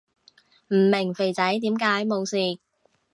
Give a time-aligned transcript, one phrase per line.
[0.69, 2.59] 唔明肥仔點解冇事